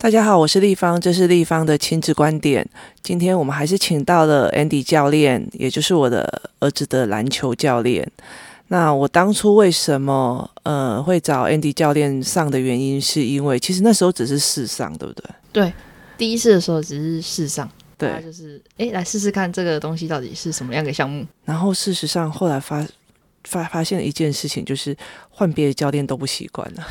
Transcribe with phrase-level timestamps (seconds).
[0.00, 2.66] 大家好，我是立方，这是立方的亲子观点。
[3.02, 8.08] 今天我们还是请到了 Andy 教练，也就是我的儿子的篮球教练。
[8.68, 15.24] 那我当初为什么呃会找 Andy 教练上的原因，是因为其实那时候只是试上，对不对？
[15.52, 15.72] 对，
[16.16, 17.68] 第一次的时候只是试上，
[17.98, 21.26] 对，就是哎来试试看这个东西到底是什么样的项目。
[21.44, 22.86] 然后事实上后来发
[23.42, 24.96] 发发现了一件事情，就是
[25.28, 26.86] 换别的教练都不习惯了。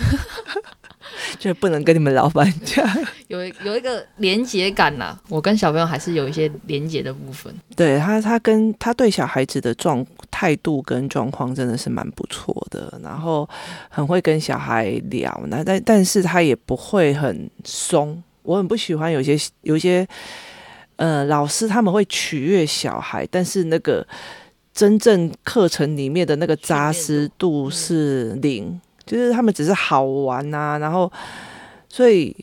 [1.40, 2.88] 就不能跟你们老板讲，
[3.28, 5.22] 有有一个连结感呐、啊。
[5.30, 7.54] 我跟小朋友还是有一些连结的部分。
[7.76, 13.48] 对他，他跟他对小孩子的状态度跟状况真的是蛮不错的，然后
[13.90, 15.42] 很会跟小孩聊。
[15.48, 18.22] 那但但是他也不会很松。
[18.44, 20.08] 我很不喜欢有些有一些
[20.96, 24.08] 呃老师他们会取悦小孩，但是那个
[24.74, 28.80] 真正课程里面的那个扎实度是零。
[29.08, 31.12] 就是他们只是好玩呐、啊，然后，
[31.90, 32.36] 所以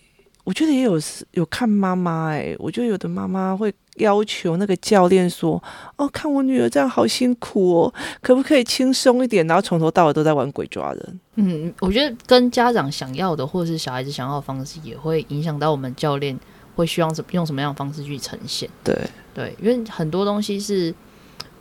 [0.43, 0.99] 我觉得也有
[1.33, 5.63] 有看妈妈哎，我觉得有的妈妈会要求那个教练说
[5.97, 11.21] ：“哦，看我女儿这样好辛苦哦，可不可以轻松一点？”然后从头到尾都在玩鬼抓人。
[11.37, 16.39] 嗯，我觉得跟家长想要的或者是小孩子想要的方式，也会影响到我们教练
[16.75, 18.69] 会希望怎用什么样的方式去呈现。
[18.83, 18.99] 对
[19.33, 20.95] 对，因为很多东西是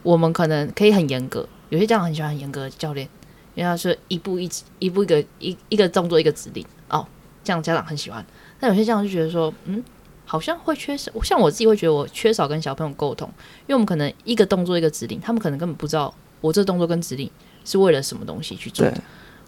[0.01, 3.07] 我们可能可以很严格，有些家长很喜欢很严格的教练。
[3.55, 7.05] 因为他说一步一一步一个一一个动作一个指令哦，
[7.43, 8.25] 这样家长很喜欢。
[8.59, 9.83] 但有些家长就觉得说，嗯，
[10.25, 11.11] 好像会缺少。
[11.23, 13.27] 像我自己会觉得我缺少跟小朋友沟通，
[13.61, 17.29] 因为我们可能一个动作一个指令，他们可能根本不知道我这动作跟指令
[17.65, 19.01] 是为了什么东西去做的。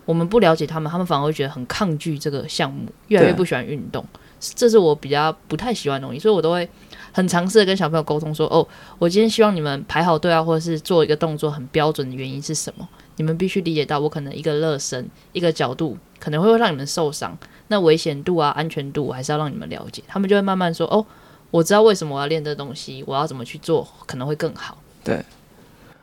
[0.05, 4.05] 我们不了解他们，他们反而会觉得很抗拒这个项目，越来越不喜欢运动。
[4.39, 6.69] 这是我比较不太喜欢的东西，所以我都会
[7.15, 8.67] 很尝试的跟小朋友沟通说，哦，
[8.99, 12.85] 我今天希望你们排好队啊，或者是做一个动作很标准的原因是什么？
[13.15, 17.37] 你们必须理解到，我可能一个热身，一个角度，可能会让你们受伤。
[17.69, 20.03] 那危险度啊，安全度，我还是要让你们了解。
[20.09, 21.05] 他们就会慢慢说：“哦，
[21.51, 25.23] 我知道为什么我要练这东西，我要怎么去做，可能会更好。”对，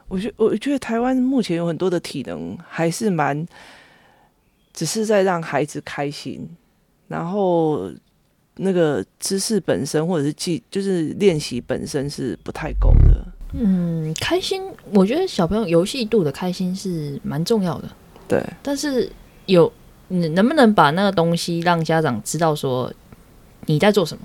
[0.08, 3.46] 我觉我觉得台湾目前有很多的体能还是蛮，
[4.72, 6.48] 只是在让孩子开心，
[7.06, 7.90] 然后
[8.56, 13.24] 那个知识本身或者是记，就是练习本身是不太够的。
[13.54, 17.88] 嗯，开心，我觉得小朋友游戏度的开心是蛮重要的。
[18.28, 19.10] 对，但是
[19.46, 19.70] 有
[20.08, 22.92] 你能不能把那个东西让家长知道说
[23.66, 24.22] 你在做什么，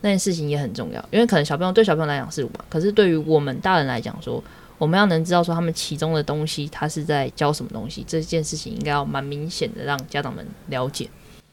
[0.00, 1.04] 那件事情也很重要。
[1.10, 4.42] 因为可能小朋友对小朋友来讲是玩，可是对于我们大人来讲说，
[4.78, 11.08] 我们要能知道说他们其中的东西，他是在教什么东西，这件事情应该要蛮明显的让家长们了解。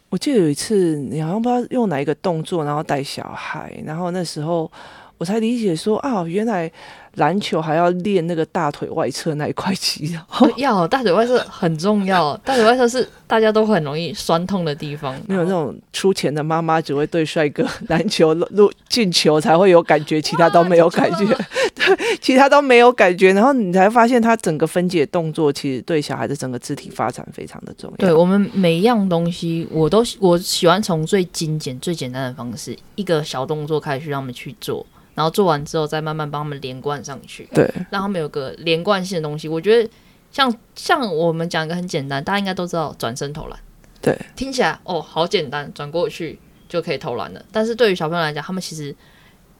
[0.09, 4.71] 我记得有一次，你好像不知道用哪一个动作，然后带小孩，然后那时候
[5.17, 6.71] 我才理解说啊，原来。
[7.19, 10.19] 篮球还要练那个大腿外侧那一块肌肉，
[10.57, 12.35] 要大腿外侧很重要。
[12.43, 15.15] 大腿外侧是大家都很容易酸痛的地方。
[15.27, 21.25] 没有那种出钱的妈妈只会对帅哥篮球入进球才会有感觉，其他都没有感觉。
[21.75, 23.31] 对，其他都没有感觉。
[23.33, 27.97] 然后你才发现，他整个分解动作其实对小孩的整个肢体发展非常的重要。
[27.97, 34.85] 对，我们每一样东西，我都我喜欢从最精简、最简单的方式，一个小动作开始去让他们去做。
[35.19, 39.49] 然后做完之后，再慢慢帮他们连贯上去，对，让他们有个连贯性的东西。
[39.49, 39.89] 我觉得
[40.31, 43.59] 像像我们讲一个很简单，大家应该都知道转身投篮，
[44.01, 47.45] 对，听起来哦好简单，转过去就可以投篮了。
[47.51, 48.95] 但是对于小朋友来讲，他们其实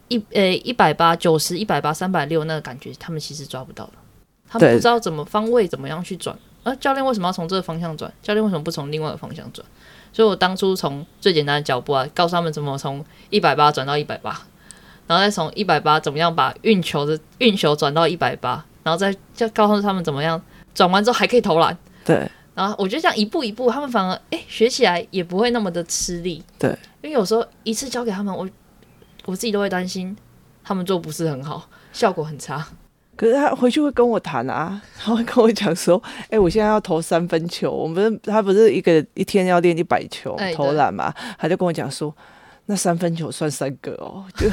[0.08, 3.94] 一呃一百八、九十、一百八、三百六那个感觉，他们其实抓不到的。
[4.48, 6.34] 他们不知道怎么方位怎么样去转。
[6.64, 8.09] 而、啊、教练为什么要从这个方向转？
[8.22, 9.66] 教练为什么不从另外一个方向转？
[10.14, 14.48] 所以我当初从最简单的脚步啊，告诉他们怎么从一百八转到一百八。
[15.09, 20.40] 然后再从一百八怎么样把运球的运球转到一百八，然后再就告诉他们怎么样
[20.75, 21.75] 转完之后还可以投篮。
[22.06, 22.30] 对。
[22.53, 26.44] 然后我觉得这样一步一步，他们反而哎学起来也不会那么的吃力。
[26.59, 26.69] 对。
[27.02, 28.48] 因为有时候一次教给他们，我
[29.25, 30.16] 我自己都会担心
[30.64, 32.64] 他们做不是很好，效果很差。
[33.16, 36.00] 可是他回去会跟我谈啊，他会跟我讲说
[36.30, 42.16] ：“哎，我现在要投三分球，我们他不是一个一天要练一百球投篮嘛？”他就跟我讲说。
[42.72, 44.48] 那三分球算三个哦，就，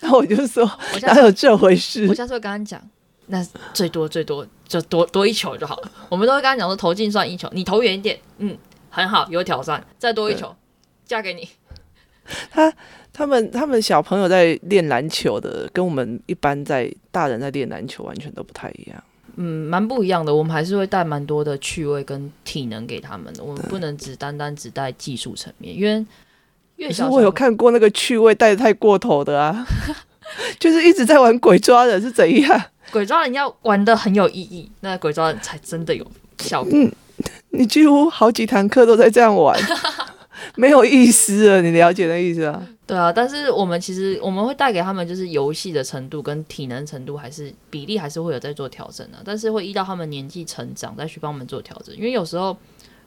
[0.00, 0.68] 然后我就说，
[1.02, 2.06] 哪有这回事？
[2.08, 2.80] 我下次会跟他讲，
[3.26, 5.90] 那最多最多就多多一球就好了。
[6.08, 8.56] 我们都会跟他讲说，投进算一球，你投远一点，嗯，
[8.90, 10.54] 很好，有挑战，再多一球，
[11.04, 11.48] 嫁给你。
[12.50, 12.72] 他
[13.12, 19.04] 他们他们小朋友在练篮球的，跟我们一般在大人在练篮球完全都不太一样。
[19.36, 20.34] 嗯，蛮不一样的。
[20.34, 23.44] 我们还是会带蛮多的趣味跟体能给他们的。
[23.44, 26.06] 我们不能只单单只带技术层面，因为。
[27.10, 29.66] 我有看过那个趣味带的太过头的啊，
[30.58, 32.62] 就是一直在玩鬼抓人是怎样？
[32.92, 36.06] 鬼抓人要玩的很有意义，那鬼抓人才真的有
[36.38, 36.70] 效果。
[36.74, 36.92] 嗯，
[37.50, 39.58] 你几乎好几堂课都在这样玩，
[40.56, 41.62] 没有意思了。
[41.62, 42.62] 你了解那意思啊？
[42.86, 51.96] 对啊，但是我们其实我们会带给他们就是游戏的程度跟体能程度还是比例还是会有在做调整的，但是会依照他们年纪成长再去帮我们做调整。
[51.96, 52.54] 因为有时候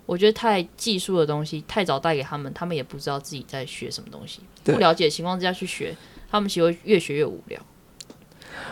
[0.07, 5.95] 我觉得太技术的东西太早带给他们，他们也不知道自己在学什么东西，不了解的情况之下去学，
[6.31, 7.62] 他们其实会越学越无聊。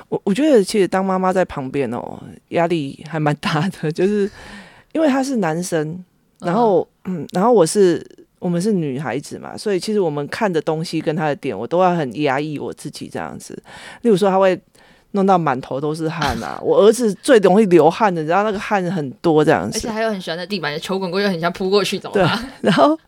[0.10, 4.28] 我我觉得其实当妈妈在旁边哦，压力还蛮大的， 就是
[4.94, 6.04] 因为他是男生，
[6.40, 8.04] 然后嗯，嗯，然后我是。
[8.38, 13.56] 我们是女孩子嘛，所以其实我们看的东西跟他的点，我都要很压抑我自己这样子。
[14.04, 14.60] 例如说，他会
[15.16, 16.60] 弄到满头都是汗啊。
[16.64, 22.38] 我儿子最容易流汗的，然后那个汗很多这样子，而且还有很喜欢在地板的球滚过又，很想扑过去怎么办？
[22.62, 23.00] 对， 然后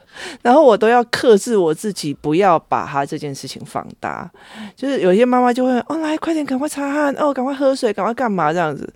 [0.41, 4.27] 然后我都要克制我自己，不要把他这件事情放大。
[4.75, 8.91] 就是有些妈妈就会哦，来快点，赶快擦汗哦，赶快喝水，赶快干嘛这样子。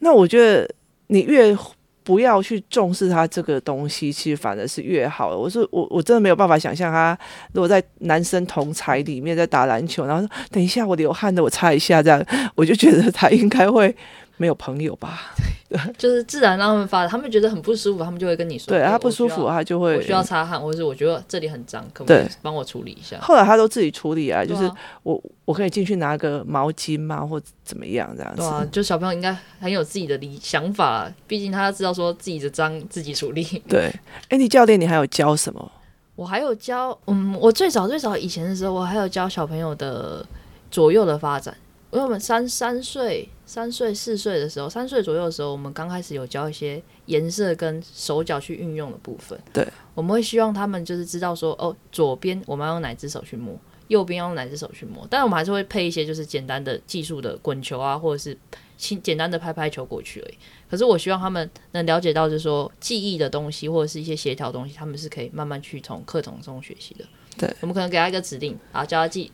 [0.00, 0.68] 那我觉得
[1.06, 1.56] 你越。
[2.04, 5.38] 不要去重视他这个东西，其实反而是越好的。
[5.38, 7.16] 我说我我真的没有办法想象他
[7.52, 13.94] 如果在男生同才里面在打篮球，然后说等一下我流汗的，我擦一下这样，我就觉得他应该会
[14.36, 15.32] 没有朋友吧。
[15.36, 18.68] 对 就是自然让他们发，他们觉得很不舒服，他们就会跟你说。
[18.68, 19.96] 对，他不舒服，他就会。
[19.96, 23.18] 我需要擦汗，或者是我觉得这里很脏，可不可以帮我处理一下？
[23.22, 24.70] 后来他都自己处理啊，就是
[25.02, 28.42] 我我可以进去拿个毛巾嘛，或怎么样这样子。
[28.42, 33.42] 对啊，就小朋友应该很有自己的理想法，毕竟他知道说自己的脏自己处理。
[33.66, 33.90] 对，
[34.28, 35.72] 哎，你教练，你还有教什么？
[36.14, 40.22] 我还有教，嗯，我最早最早以前的时候，我还有教小朋友的
[40.70, 41.56] 左右的发展。
[41.92, 49.38] 因为我们三三岁、三岁、四岁的时候，三岁左右的时候，我们刚开始有教一些颜色跟手脚去运用的部分。
[49.52, 53.54] 对，我们会希望他们就是知道说，哦，左边我们要用哪只手去摸，
[53.88, 55.06] 右边要用哪只手去摸。
[55.10, 58.34] 但是我们还是会配一些就是简单的技术的滚球啊，或者是
[58.78, 60.34] 轻简单的拍拍球过去而已。
[60.70, 67.04] 可是我希望他们能了解到，就是说记忆的东西或者是一些协调东西，他们是可以慢慢去从课程中学习的。
[67.36, 69.30] 对，我们可能给他一个指令，啊，教他记，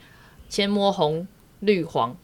[0.49, 1.25] 先摸红、
[1.60, 2.16] 绿、黄。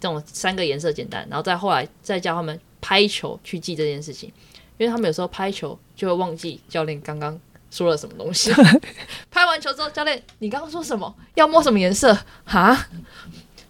[0.00, 4.32] 这种三个颜色简单，然后再后来再教他们拍球去记这件事情，
[4.76, 7.38] 因为他们有时候拍球就会忘记教练刚刚
[7.70, 8.52] 说了什么东西。
[9.30, 11.14] 拍完球之后，教练你刚刚说什么？
[11.34, 12.16] 要摸什么颜色？
[12.44, 12.86] 哈？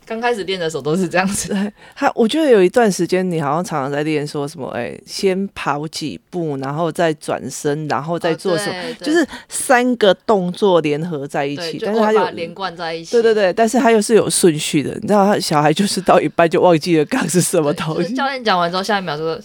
[0.08, 1.54] 刚开始练的时候都是这样子，
[1.94, 13.12] 他我觉得有一段时间你好像常常在练，说什么哎，先跑几步，然后再转身，然后再做什么，哦、就是三个动作联合在一起，但是他就连贯在一起。
[13.12, 18.02] 对对对，但是他又是有顺序的，你知道，他小孩就是到一半就忘记了刚是什么东西。
[18.04, 19.38] 就是、教练讲完之后，下一秒就说。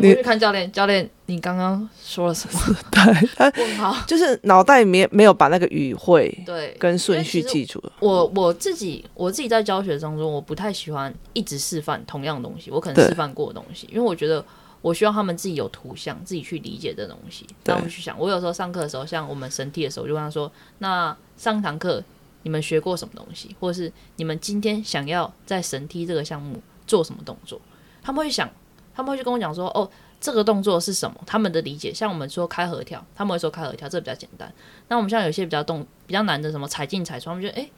[0.00, 2.60] 过去看教练，教练，你刚刚说了什么？
[2.90, 3.26] 对，
[3.76, 7.92] 他就是脑袋里面没有把那个语汇对跟顺序记住了。
[8.00, 12.70] 我我自己我自己在教学当中，我不太喜欢一直示范同样的东西。
[12.70, 14.44] 我可能示范过的东西，因为我觉得
[14.82, 18.18] 我需要他们自己有图像，自己去理解这东西，让我们去想。
[18.18, 22.02] 我有时候上课的时候，像我们神梯的时候，就跟他说：“那上堂课
[22.42, 23.54] 你们学过什么东西？
[23.60, 27.60] 或者是你们今天想要在神梯这个项目做什么动作？”
[28.02, 28.50] 他们会想。
[28.94, 29.88] 他们会去跟我讲说：“哦，
[30.20, 34.52] 这个动作是什么？”他们的理解，像我们说开合跳，他们会说开合跳，这个比较简单。
[34.88, 37.70] 那我们像有些比较动、比较难的，什么踩进踩出，他们觉得：“诶，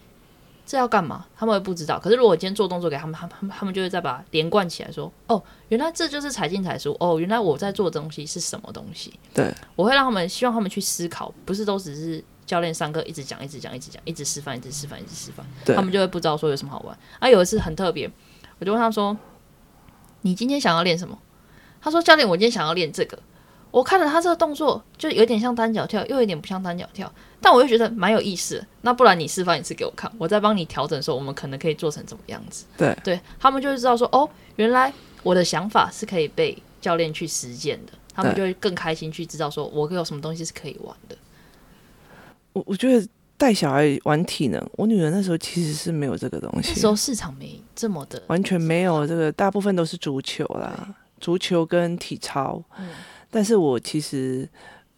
[0.67, 1.99] 这要干嘛？”他们会不知道。
[1.99, 6.97] 可是如果我今天做动作给他们，他们他们就会再把连贯起来，说：“哦，原来这就是踩进踩出。
[7.01, 16.97] 哦，原来我在做的东西是什么东西？”对，我会让他们希望他们去思考，不是都只是教练上课一直讲、一直讲、一直讲、一直示范、一直示范、一直示范，对他们就会不知道说有什么好玩。
[17.19, 18.11] 啊，有一次很特别，
[18.59, 19.17] 我就问他说
[20.27, 21.17] ：“你今天想要练什么？”
[21.81, 23.17] 他说：“教练，我今天想要练这个。
[23.71, 28.65] 我看了他这个动作，就有点像单脚跳，又有点不像单脚跳，但我又觉得蛮有意思。
[28.81, 32.65] 那不然你示范一次给我看，我再帮你调整，说我们可能可以做成怎么样子？
[32.77, 34.93] 对，对他们就会知道说，哦，原来
[35.23, 41.17] 我的想法是可以被教练去实践的，他们就会更开心去知道说，我有什么东西是可以玩的。
[42.55, 43.07] 我我觉得
[43.39, 52.89] 带小孩玩体能，我女儿那时候其实是没有这个东西，那时候市场没这么的，完全没有这个，大部分都是足球啦。”足球跟体操，嗯、
[53.31, 54.47] 但是我其实，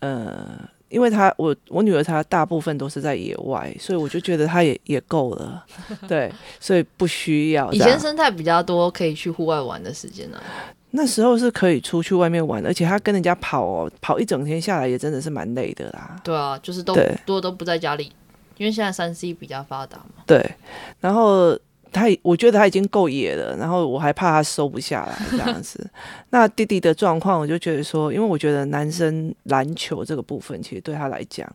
[0.00, 0.44] 呃，
[0.88, 5.64] 因为她我我女儿她大部分都是在野外，所以我就觉得她也 也够了，
[6.08, 7.72] 对，所以不需要。
[7.72, 10.74] 以前生态比较多，可以去户外玩的时间呢、啊。
[10.90, 16.20] 那时候是可以出去外面玩，而且他跟人家跑哦，跑一整天下来也真的是蛮累的啦。
[16.24, 18.10] 对啊，就是都多都不在家里，
[18.58, 20.22] 因为现在三 C 比较发达嘛。
[20.26, 20.54] 对，
[21.00, 21.58] 然后。
[21.90, 25.90] 他我觉得他已经够野了，然后我还怕他收不下来这样子。
[26.28, 31.50] 那弟弟的状况，我就觉得说，因为我觉得男生篮球这个部分，其实对他来讲，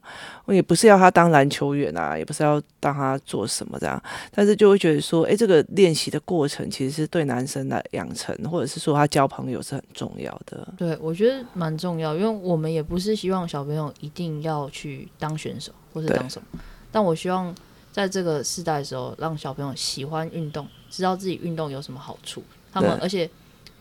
[0.45, 4.01] 我也不是要他当篮球员啊，也不是要当他做什么这样，
[4.33, 10.67] 但是就会觉得说，哎，这个练习的过程，其实是对男生的养成，或者是说他交朋友是很重要的。
[10.75, 16.59] 对，我觉得蛮重要，因为我们也不是希望小朋友一定要去当选手或是当什么，
[16.93, 17.53] 但我希望。
[17.93, 22.43] 在这个时代的时候，让小朋友喜欢运动，知道自己运动有什么好处。
[22.71, 23.29] 他们而且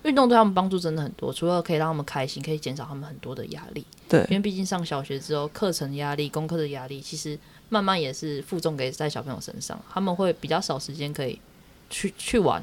[0.03, 3.83] 运动对他们帮助真的很多，除了可以让他们开心，可以减少他们很多的压力。
[4.11, 7.39] 对，因为毕竟上小学之后，课程压力、功课的压力，其实
[7.71, 9.83] 慢慢也是负重给在小朋友身上。
[9.91, 11.41] 他们会比较少时间可以
[11.89, 12.63] 去去玩，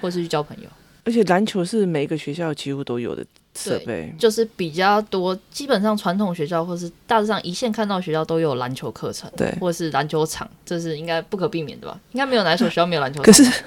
[0.00, 0.68] 或是去交朋友。
[1.02, 3.26] 而且篮球是每一个学校几乎都有的。
[3.54, 11.98] 设备就是比较多，基本上传统学校或是大致上一线看到学校都有篮球课程，对，或者是篮球场，这是应该不可避免的吧？
[12.12, 13.24] 应该没有哪所学校没有篮球场。
[13.26, 13.62] 可是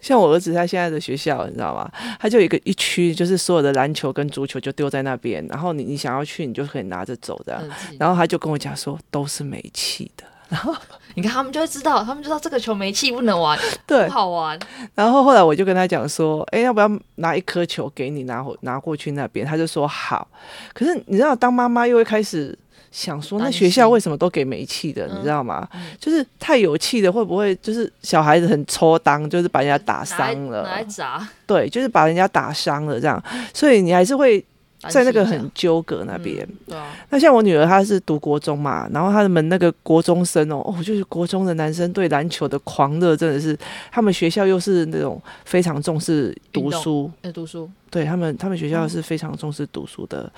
[0.00, 1.90] 像我儿子他现在的学校，你知道吗？
[2.18, 7.62] 他就有一个一区，就是所有的篮球跟足球就丢在那边，然后你你想要去，你就可以拿着走的。
[7.98, 10.24] 然后他就跟我讲说，都是煤气的。
[10.52, 10.76] 然 后
[11.14, 14.58] 你看，他们就会知道，他们就知道这个球没气，不能玩， 对，不好玩。
[14.94, 19.46] 然后后来我就跟他讲说，哎，要不要拿一颗球给你拿回拿过去那边？
[19.46, 20.28] 他就说好。
[20.74, 22.56] 可是你知道，当妈妈又会开始
[22.90, 25.06] 想说，那学校为什么都给煤气的？
[25.06, 25.66] 你知道吗？
[25.72, 30.64] 嗯、就是太有气的，会不会就是小孩子很抽当，就是把人家打伤了？
[30.64, 31.26] 拿来砸？
[31.46, 33.22] 对，就是把人家打伤了这样。
[33.54, 34.44] 所以你还是会。
[34.88, 36.86] 在那个很纠葛那边，嗯，对啊。
[37.10, 43.56] 那像我女儿，她是读国中嘛，然后他们那个国中生哦，哦，就是国中的男生对篮球的狂热，真的是
[43.90, 50.32] 他们学校又是那种非常重视读书，呃，读书，对他们，他们学校是非常重视读书的，嗯，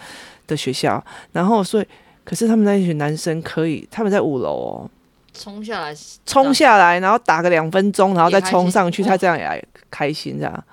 [0.48, 1.02] 的学校。
[1.32, 1.86] 然后，所以，
[2.24, 4.90] 可是他们那一群男生可以，他们在五楼哦，
[5.32, 5.94] 冲下来，
[6.26, 10.64] 冲下来，然后打个两分钟，然后再冲上去，他这样也开心这样。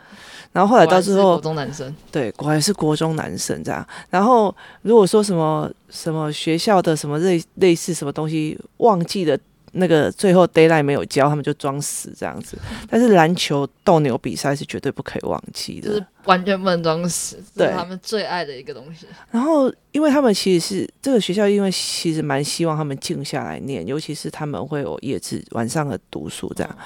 [0.53, 3.85] 然后后来到最后，国中男生对，果然是国中男生这样。
[4.09, 9.37] 然后如果说什么什么学校的什么类类似什么东西忘记了，
[9.73, 12.57] 那个最后 d a y l i g h t 没有交，他们就装死这样子。
[12.89, 19.07] 但是篮球斗牛比赛是绝对不可以忘记的，就是完全不能装死，对，他们最爱的一个东西。
[19.29, 26.77] 然后因为他们其实是这个学校，因为其实蛮希望他们静下来念，尤其是他们会有夜自晚上的读书这样。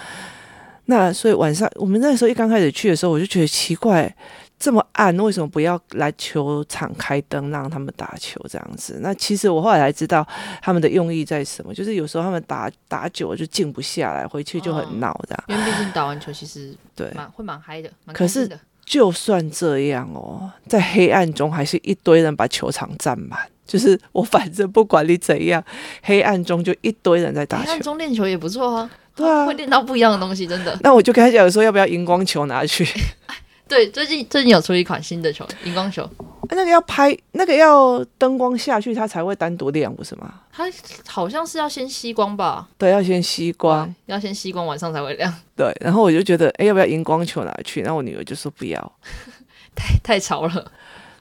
[0.85, 4.13] 那所以晚上我们那时候一刚开始去的时候，我就觉得奇怪，
[4.59, 8.99] 这么暗，为什么不要来球场开灯让他们打球这样子？
[9.01, 10.25] 那其实我后来才知道
[10.61, 15.43] 他们的用意在什么，就是有时候他们打打久了就静不下来，回去就很闹的。
[15.47, 18.49] 因为毕竟打完球其实对蛮会蛮嗨的，蛮开心的。
[18.49, 23.39] 可是就算这样哦，在黑暗中还是一堆人把球场占满。
[23.65, 25.63] 就是我反正不管你怎样，
[26.03, 27.65] 黑暗中就一堆人在打球。
[27.65, 28.87] 黑暗中练球也不错啊。
[29.15, 30.77] 对啊，会练到不一样的东西，真的。
[30.81, 32.85] 那我就跟他讲说，要不要荧光球拿去？
[33.67, 36.07] 对，最近最近有出一款新的球，荧光球。
[36.49, 40.41] 那个要拍，那个要灯光下去，它才会单独亮，不是吗？
[40.51, 40.65] 它
[41.07, 42.67] 好像是要先吸光吧？
[42.77, 45.33] 对，要先吸光，要先吸光，晚上才会亮。
[45.55, 47.81] 对，然后我就觉得，哎，要不要荧光球拿去？
[47.81, 48.91] 然后我女儿就说不要，
[49.75, 50.71] 太太潮了。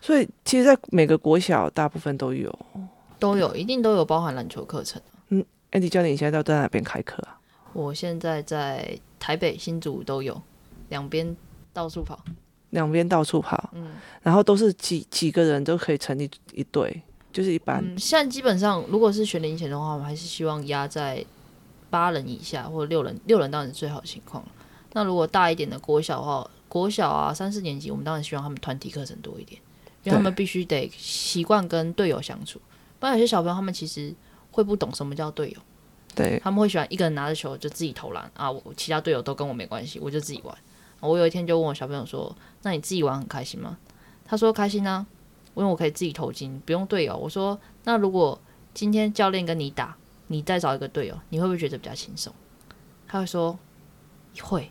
[0.02, 2.54] 所以，其实，在每个国小，大部分都有，
[3.18, 5.00] 都有，一定都有包含篮球课程。
[5.30, 7.40] 嗯，Andy 教练，你现在都在哪边开课啊？
[7.74, 10.40] 我现在在台北、新竹都有，
[10.88, 11.36] 两边
[11.72, 12.24] 到处跑，
[12.70, 17.02] 两边到处跑，嗯，然后都是几几个人都可以成立一队，
[17.32, 17.84] 就是一般。
[17.84, 21.24] 嗯，现在基本上，如果是学龄前的话，我们还是希望压在
[21.90, 24.44] 八人以下或者六人，六人当然是最好的情况。
[24.92, 29.60] 那如果大一点的国小的话，国小啊三四年级，我们当然希望他们团体课程多一点，
[30.04, 32.60] 因为他们必须得习惯跟队友相处，
[33.00, 34.14] 不然有些小朋友他们其实
[34.52, 35.60] 会不懂什么叫队友。
[36.14, 40.56] 对，他们会喜欢一个人拿着球就自己投篮啊，我其他队友都跟我没关系，我就自己玩。
[41.00, 43.76] 我有一天就问我小朋友说：“那你自己玩很开心吗？”
[44.24, 45.04] 他说：“开心啊，
[45.54, 48.40] 因为我可以自己投进，不用队友。”我说：“那如果
[48.72, 49.94] 今天教练跟你打，
[50.28, 52.32] 你再找一个队友，你会不会觉得比较轻松？”
[53.06, 53.58] 他会说
[54.40, 54.70] ：“会，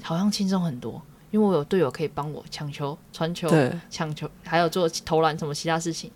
[0.00, 3.50] 好像轻松很多，因为我有队友可以帮我抢球、传球、
[3.90, 6.12] 抢球，还有做投篮什么其他事情。”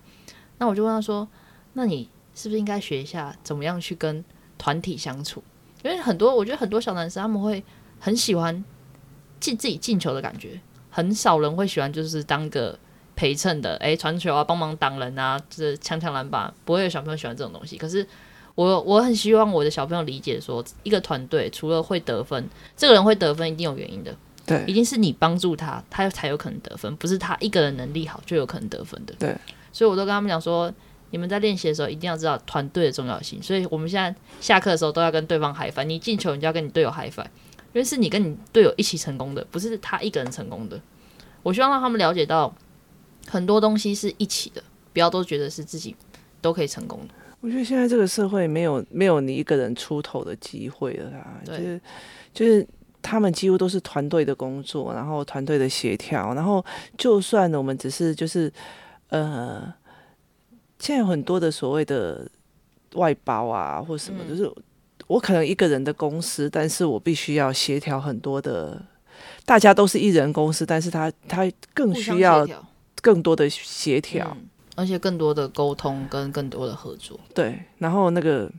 [0.59, 1.26] 那我就问他说
[1.75, 4.25] ：“那你是不是应该学一下怎么样去跟？”
[4.62, 5.42] 团体相处，
[5.83, 7.61] 因为很多，我觉得很多小男生他们会
[7.99, 8.64] 很喜欢
[9.40, 12.78] 进自己进球的感觉，很少人会喜欢就是当个
[13.16, 17.76] 陪衬的，诶，传球啊，帮忙挡人啊，就是抢抢篮板，不会有小朋友喜欢这种东西。
[17.76, 18.07] 可是
[18.54, 24.14] 我我很希望我的小朋友理解说，一个团队除了会得分，这个人会得分一定有原因的，
[24.47, 29.37] 对，一定是你帮助他，他才有可能得分，不是他一个人能力好就有可能得分的，对。
[29.73, 30.73] 所以我都跟他们讲说。
[31.12, 35.85] 你们在练习的时候一定要知道团队的重要性，所以我们现在下课的时候都要跟对方 high five。
[35.85, 37.26] 你进球，你就要跟你队友 high five。
[37.75, 40.78] 因为是你跟你队友一起成功的，不是他一个人成功的。
[41.42, 42.54] 我希望让他们了解到
[43.26, 45.95] 很多东西是一起的，不要都觉得是自己
[46.40, 47.14] 都可以成功的。
[47.40, 51.81] 我觉得现在这个社会没有没有你一个人出头的机会了啦，就是
[52.33, 52.66] 就是
[53.00, 56.64] 他们几乎都是团队的工作，然后团队的协调，然后
[56.97, 58.52] 就算我们只是就是
[59.09, 59.73] 呃，
[60.82, 62.28] 现在有很多的所谓的
[62.94, 64.52] 外包啊或什么，就是
[65.06, 68.82] 我可能一个人的公司，但是我必须要协调很多的，
[69.44, 72.44] 大家都是一人公司，但是他他更需要
[73.00, 74.36] 更多的协调。
[74.74, 78.50] 而且更多的沟通跟更多的合作，对，然后那个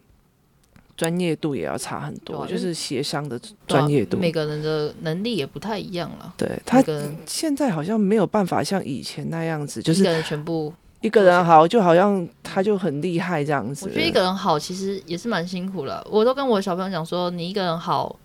[0.96, 3.38] 专业度也要差很多，啊、就是协商的
[3.68, 6.32] 专业度、啊，每个人的能力也不太一样了。
[6.38, 6.82] 对，他
[7.26, 10.72] 现在好像没有办法像以前那样子，就是一个人全部
[11.04, 13.86] 一个人好，就好像他就很厉害这样子。
[13.86, 16.04] 我觉得一个人好，其实也是蛮辛苦了。
[16.10, 18.16] 我都跟我小朋友讲说，你一个人好，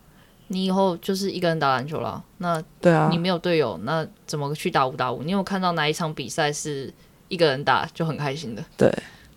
[0.46, 2.24] 你以后就是一个人打篮球了。
[2.38, 5.22] 那对啊，你没有队友，那怎么去打五打五？
[5.22, 6.90] 你有看到哪一场比赛是？
[7.28, 8.90] 一个人打就很开心的，对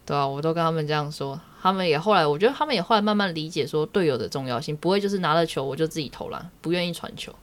[0.05, 7.35] 对啊，我都跟他们这样说，他们也后来，我觉得他们也后来慢慢理解说队友的重要性，不会就是拿了球我就自己投篮，不愿意传球。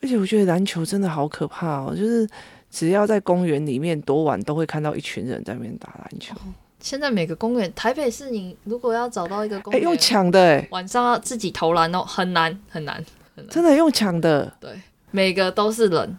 [0.00, 2.24] 而且我觉得篮球真的好可怕哦，就是
[2.76, 6.34] 只要在公园里面多晚都会看到一群人在那边打篮球。
[6.34, 12.94] 哦，现在每个公园，台北市你如果要找到一个公园，用抢的哎，晚上要自己投篮哦，很难很难
[13.34, 14.78] 很难，真的用抢的，对，
[15.10, 16.18] 每个都是人。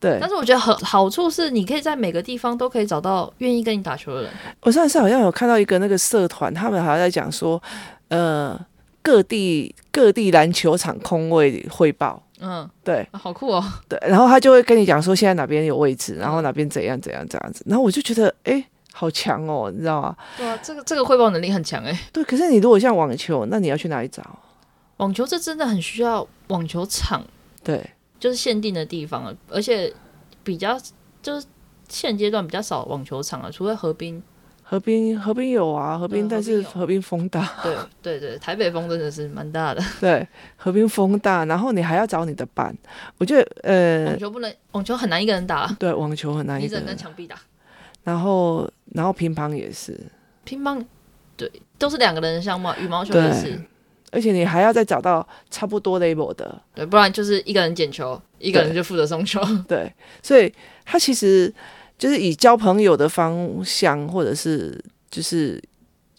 [0.00, 4.30] 对，但是我觉得很好处是，你可以在每个地方都可以找到愿意跟你打球的人。
[4.62, 7.62] 我上次好像有看到一个那个社团，他们好像在讲说，
[8.08, 8.58] 呃，
[9.02, 12.20] 各地各地篮球场空位汇报。
[12.42, 13.64] 嗯，对，啊，好酷哦。
[13.88, 17.64] 对，然后他就会跟你讲说，现在哪边有位置，然后哪边怎样怎样这样子。
[17.66, 20.16] 然后我就觉得，哎，好强哦，你知道吗？
[20.36, 21.98] 对啊，这个这个汇报能力很强哎。
[22.12, 24.22] 对，可是你如果像网球，那你要去哪里找？
[24.96, 27.24] 网球这真的很需要网球场。
[27.62, 27.80] 对。
[28.20, 29.92] 就是限定的地方了，而且
[30.44, 30.78] 比较
[31.20, 31.46] 就是
[31.88, 34.22] 现阶段比较少网球场啊，除了河滨，
[34.72, 40.26] 河滨河滨有啊，河滨但是河滨风大，对对对，台北风真的是蛮大的， 对，
[40.56, 42.74] 河滨风大，然后你还要找你的伴，
[43.18, 47.36] 我觉得呃，网球不能，网球很难一个人打，对，网球很难一个人，跟墙壁打，
[48.02, 49.94] 然后然后乒乓也是，
[50.44, 50.82] 乒乓
[51.36, 53.60] 对，都是两个人的项目，羽毛球也是。
[54.10, 59.38] 而且你还要再找到差不多 level 的，对，不然就是一个人捡球，一个人就负责送球。
[59.68, 59.92] 对，
[60.22, 60.50] 所以
[60.86, 61.52] 他其实
[62.02, 64.76] 就是以交朋友的方向，或者是
[65.08, 65.62] 就是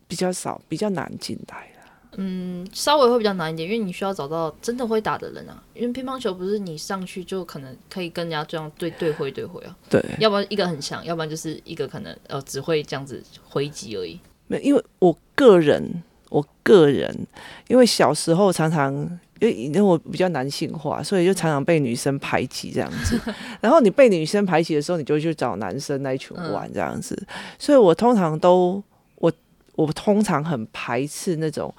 [0.07, 1.69] 比较少，比较难进来。
[2.15, 5.61] 嗯，稍微会比较难一点，因为你需要找到真的会打的人啊。
[5.73, 9.75] 因为乒乓球不是你上去就可能可以跟人家这样对对挥对挥啊。
[9.89, 14.17] 对，要不然一个很强，要不然就是一个可能呃只会这样子挥击而已。
[14.47, 16.01] 没，因为我个人。
[16.29, 17.27] 我个人，
[17.67, 19.19] 因为小时候常常，
[19.51, 23.19] 因为我比较男性化，所以就常常被女生排挤这样子。
[23.59, 27.21] 然后你被女生排挤的时候，你就去找男生那一群玩这样子。
[27.57, 28.83] 所以我通常都，
[29.15, 29.31] 我
[29.75, 31.73] 我通常很排斥那种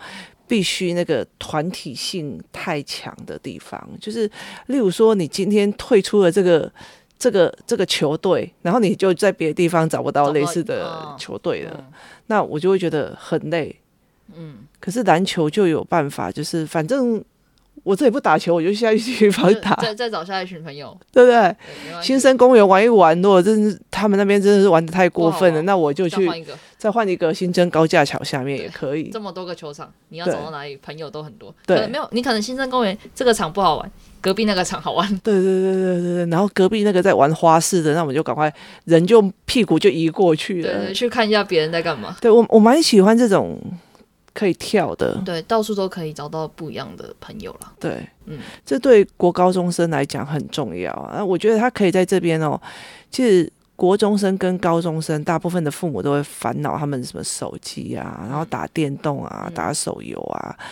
[0.46, 3.88] 必须那个团体性太强的地方。
[4.00, 4.31] 就是
[4.66, 6.70] 例如说，你今天退出了这个
[7.18, 11.85] 这个这个球队，然后你就在别的地方找不到类似的球队了，
[12.27, 13.74] 那我就会觉得很累。
[14.35, 17.22] 嗯，可是篮球就有办法，就是反正
[17.85, 21.55] 我这里不打球，我就下去跑去打，再再找下一群朋友，对不对？
[22.03, 26.29] 新生公园玩一玩，如果真是他们那边真的是玩的太过分了，那我就去
[26.79, 29.11] 再换一个新增高架桥下面也可以。
[29.11, 30.77] 这么多个球场，你要走到哪里？
[30.79, 31.55] 朋友都很多。
[31.66, 33.92] 对，没有你可能新生公园这个场不好玩，
[34.23, 35.07] 隔壁那个场好玩。
[35.23, 38.53] 对对对对对对，然后隔壁那个在玩花式的，那我们就赶快
[38.87, 42.16] 人就屁股就移过去了，对，去看一下别人在干嘛。
[42.20, 43.59] 对我我蛮喜欢这种。
[44.35, 47.73] 可以跳的，对，到处都可以找到不一样的朋友了。
[47.79, 51.25] 对，嗯，这对国高中生来讲很重要啊。
[51.25, 52.61] 我觉得他可以在这边哦。
[53.12, 60.57] 其实国中生跟高中生，大部分的父母都会烦恼他们什么手机啊，然后打电动啊，打手游啊。
[60.59, 60.64] 嗯、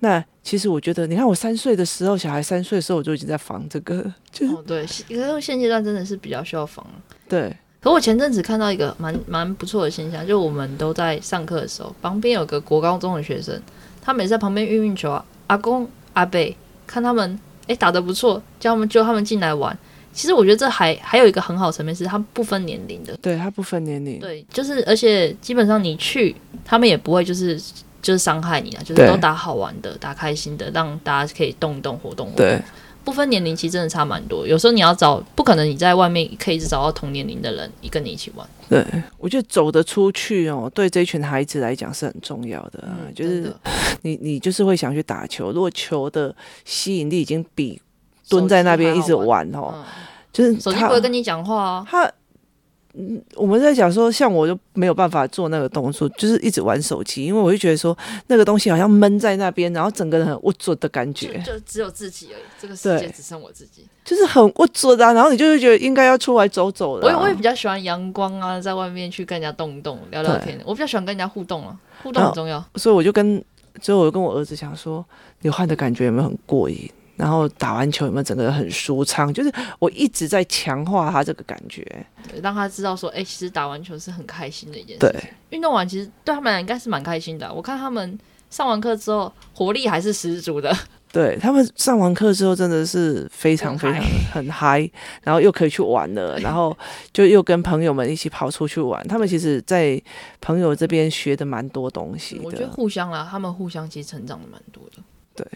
[0.00, 4.04] 那其实我觉得，你看我三岁的时候，小孩三岁的时候，我就已经在防这个。
[4.30, 6.86] 就是、哦，对，可是现阶段真的是比较需要防。
[7.26, 7.56] 对。
[7.80, 13.60] 可我前阵子看到一个蛮蛮不错的现象，就我们都在上课的时候，旁边有个国高中的学生，
[14.02, 17.38] 他每次在旁边运运球啊，阿公阿伯看他们
[17.68, 19.76] 诶打得不错，叫他们叫他们进来玩。
[20.12, 27.56] 其实我觉得这还还有一个很好的层面是，他不分年龄的，对他不分年龄，对，就是而且基本上你去，他们也不会就是
[28.02, 32.44] 就是伤害你啊，就是都打好玩的，打开心的，让大家可以动一动活动活动。
[32.44, 32.60] 对。
[33.08, 34.46] 不分年龄，其实真的差蛮多。
[34.46, 38.46] 有时候你要找，不可能你在外面可以一直找到同年龄的人，跟你一起玩。
[38.68, 38.84] 对，
[39.16, 42.84] 我觉得走得出去哦，对这群孩子来讲是很重要的。
[42.86, 43.50] 嗯、就是
[44.02, 47.80] 你你就是会想去打球，如果球的吸引力已经比
[48.28, 49.84] 蹲在那边一直玩哦，嗯、
[50.30, 51.86] 就是手机不会跟你讲话啊。
[51.88, 52.12] 他
[53.00, 65.12] 嗯，我们在讲说，像我就没有办法做那个动作，就是一直玩手机，因为我就觉得说那个东西好像闷在那边，然后整个人很龌龊的感觉，就， 就只有自己而已，这个世界只剩我自己，就是很无助啊。
[65.12, 67.06] 然后你就会觉得应该要出来走走的。
[67.06, 70.60] 我也我也比较喜欢阳光啊，在外面去跟人家动一动、聊聊天。
[70.64, 72.64] 我比较喜欢跟人家互动啊，互动很重要。
[72.74, 73.40] 所以我就跟，
[73.80, 75.04] 所以我就跟我儿子讲说，
[75.42, 76.90] 流汗的感觉有没有很过瘾？
[77.18, 79.34] 然后打完球有没有整个人很舒畅？
[79.34, 81.82] 就是我一直在强化他这个感觉，
[82.30, 85.00] 对，让他知道说，哎，其实打完球是很开心的一件事。
[85.00, 87.52] 对，运动完其实对他们应该是蛮开心的。
[87.52, 90.74] 我看他们上完课之后活力还是十足的。
[91.10, 94.00] 对，他们上完课之后真的是非常非常
[94.30, 94.88] 很嗨，
[95.22, 96.76] 然后又可以去玩了， 然后
[97.12, 99.02] 就又跟朋友们一起跑出去玩。
[99.08, 100.00] 他们其实，在
[100.40, 102.42] 朋友这边学的蛮多东西的。
[102.44, 105.02] 我觉得互相啦，他们互相其实成长的蛮多的。
[105.34, 105.46] 对。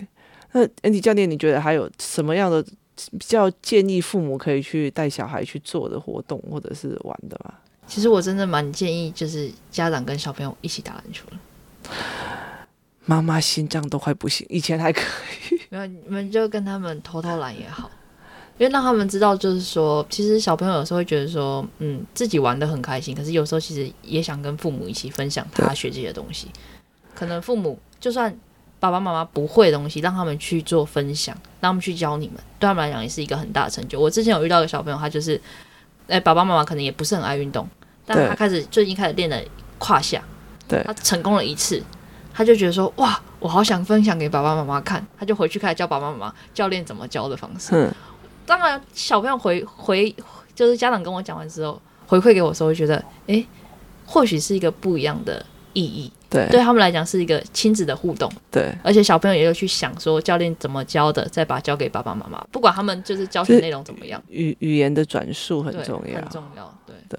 [0.52, 2.62] 那 Andy 教练，你觉得还有什么样的
[3.12, 7.54] 比较建议父母可以去带小孩去做的活动或者是玩的吗？
[7.86, 11.38] 其实我真的蛮建议，就是家长跟小朋友一起打篮球了。
[13.06, 15.00] 妈妈心脏都快不行，以前还可
[15.50, 15.60] 以。
[15.70, 17.90] 没有，你们就跟他们偷偷懒也好，
[18.58, 26.48] 因为让他们知道，就是说，其实小朋友有时候会觉得说，嗯，自己玩得很开心，可是有时候其实也想跟父母一起分享他学这些东西。
[27.14, 28.38] 可能父母就算。
[28.82, 34.00] 爸爸妈妈不会的东西，让他们去做分享，让他们去教你们，对他们来讲也是一个很大的成就。
[34.00, 35.40] 我之前有遇到一个小朋友，他就是，
[36.08, 37.64] 哎，爸爸妈妈可能也不是很爱运动，
[38.04, 39.40] 但他开始最近开始练了
[39.78, 40.20] 胯下，
[40.66, 41.80] 对，他成功了一次，
[42.34, 47.70] 他就觉得说，哇，我好想分享给爸爸妈妈看，他就回去开始教爸爸妈妈教练怎么教的方式。
[47.76, 47.88] 嗯，
[48.44, 50.12] 当然小朋友回回
[50.56, 53.46] 就是家长跟我讲完之后回馈给我的时候，会觉得，哎，
[54.04, 56.12] 或许是一个不一样的意义。
[56.32, 58.30] 对，对他们来讲是一个亲子的互动。
[58.50, 62.42] 对，而且小朋友也有去想说教练怎么教的，再把它教给爸爸妈妈。
[62.50, 66.78] 不管他们就是教学内容怎么样，语语言的转述很重要，很重要。
[66.86, 67.18] 对对，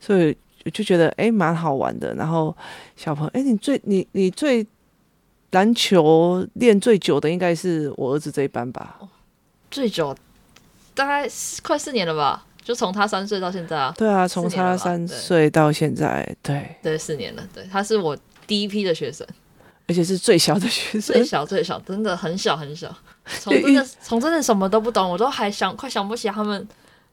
[0.00, 2.14] 所以我就觉得哎，蛮好玩的。
[2.14, 2.54] 然后
[2.96, 4.66] 小朋友，哎，你最你你最
[5.52, 8.98] 篮球练最久的应该是我儿子这一班吧？
[9.70, 10.14] 最久
[10.94, 11.28] 大概
[11.62, 12.46] 快四年了吧。
[12.62, 18.16] 就从他三岁到现在啊，对啊，从他三岁到现在，对，对，四年了，对，他是我
[18.50, 19.24] 第一批的学生，
[19.86, 22.92] 而且是最小的学生，最小最小，真的很小很小，
[23.38, 26.66] 从真的从真的什么都不懂，我都还想快想不起他们，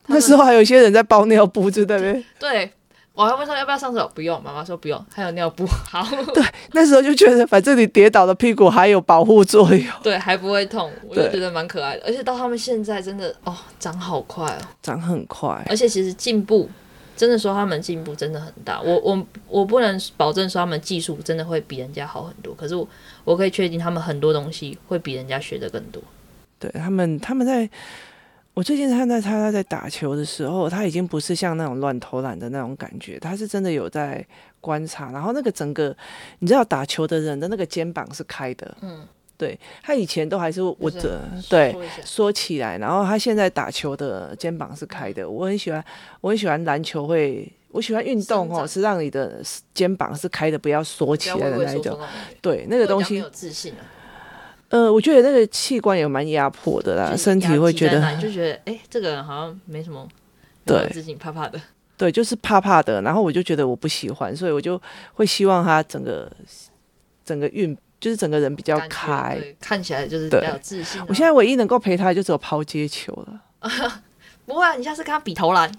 [0.08, 2.26] 那时候还有一些人在包尿布，对不对？
[2.39, 2.71] 对。
[3.13, 4.39] 我还问他要不要上厕所，不用。
[4.43, 5.65] 妈妈说不用，还有尿布。
[5.89, 12.04] 好，对，那时候就觉得反正你跌倒的屁股还有保护作用，对，还不会痛，我就觉得蛮可爱的。
[12.06, 15.65] 而且到他们现在真的哦，长好快哦，长很快。
[15.67, 16.69] 而且其实进步，
[17.17, 18.80] 真的说他们进步真的很大。
[18.82, 22.88] 我我我不能保证说他们技术真的会比人家好很多，可是我
[23.25, 26.01] 我可以确定他们很多东西会比人家学的更多。
[26.60, 27.69] 对他们，他们在。
[28.53, 34.25] 我最近看到他他在打球的时候，他已经不是像那种乱投篮的那种感觉，他是真的有在
[34.60, 35.12] 观察。
[35.12, 35.95] 然后那个整个，
[36.39, 39.06] 你知道打球的人的那个肩膀是开的，嗯，
[39.38, 42.78] 对，他以前都还是我的，对，缩起来。
[42.80, 45.84] 然后他现在打球的肩膀是开的，我很喜欢，
[46.21, 49.41] 我很喜欢篮球会，我喜欢运动哦，是让你的
[49.73, 52.00] 肩膀是开的，不要缩起来的那一种，
[52.41, 53.17] 对，那个东西。
[53.17, 53.86] 有自信啊。
[54.69, 60.06] 呃，我觉得那个器官也蛮压迫的啦，身体会觉得就 觉得，哎、欸，这个人好像没什么，
[60.65, 61.62] 对，自己怕怕的，
[61.95, 63.02] 对，就是怕怕的。
[63.02, 64.82] 然后我就觉得我不喜欢，所以我就
[65.13, 66.30] 会希望他整个
[67.23, 71.06] 整个运，就是整个人比较开，看起来就是比较有自信、啊。
[71.10, 73.42] 我现在唯一能够陪他，就只有抛接球了。
[74.46, 75.72] 不会啊，你下次跟他比投篮。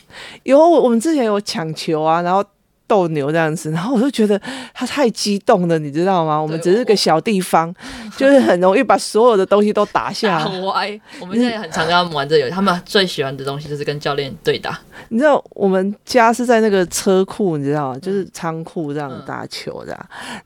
[0.43, 2.45] 有，我我们之前有抢球啊，然后。
[2.89, 4.41] 斗牛这样子，然后我就觉得
[4.75, 6.41] 他太激动了，你知道吗？
[6.41, 7.73] 我们只是个小地方，
[8.17, 10.45] 就是很容易把所有的东西都打下来。
[10.49, 11.01] 很歪。
[11.21, 14.81] 我们现在也很常跟他们玩这游戏，他们最喜欢的东西就是跟教练对打。
[15.11, 17.99] 你知道我们家是在那个车库，你知道吗？
[18.01, 19.97] 就是仓库这样打球的。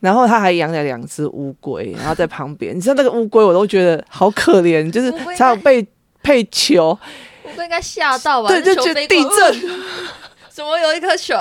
[0.00, 2.76] 然后他还养了两只乌龟，然后在旁边。
[2.76, 5.86] 你知道那个乌龟，我都觉得好可怜，就是才有被
[6.22, 6.98] 配球。
[7.44, 8.48] 乌龟应该吓到吧？
[8.48, 9.70] 对，就觉得地震。
[10.50, 11.34] 怎么有一颗球？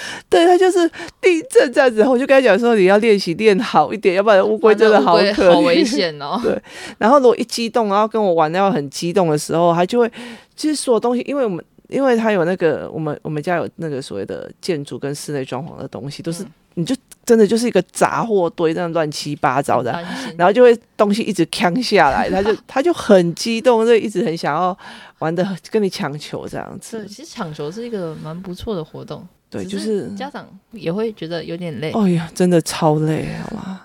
[0.28, 0.88] 对，他就是
[1.20, 6.40] 地震这样子，我就跟他讲说，你要练习练好一点，要不然乌龟真的好可怜，好危险哦。
[6.44, 6.60] 对，
[6.98, 10.10] 然后如果一激动，然后跟我玩要很激动的时候，他就会，
[10.54, 19.92] 其实所有东西，因为我们因为他有那个我们我们家有那个所谓的建筑跟室内装潢的东西，都是你就真的就是一个杂货堆，这样乱七八糟的，
[20.36, 24.76] 然后就会东西一直扛下来，他就他就很激动，就一直很想要
[25.20, 26.98] 玩的跟你抢球这样子。
[26.98, 29.26] 对，其实抢球是一个蛮不错的活动。
[29.48, 31.92] 对，就是家长也会觉得有点累。
[31.92, 33.80] 哎呀，真的超累，好吗？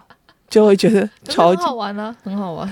[0.50, 2.72] 就会觉得 超好玩啊，很好玩。